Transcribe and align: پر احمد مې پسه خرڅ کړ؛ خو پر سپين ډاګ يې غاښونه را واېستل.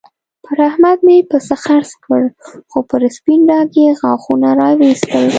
پر 0.45 0.57
احمد 0.69 0.97
مې 1.05 1.17
پسه 1.29 1.55
خرڅ 1.63 1.89
کړ؛ 2.05 2.21
خو 2.69 2.79
پر 2.89 3.01
سپين 3.15 3.39
ډاګ 3.49 3.69
يې 3.81 3.89
غاښونه 3.99 4.49
را 4.59 4.69
واېستل. 4.79 5.25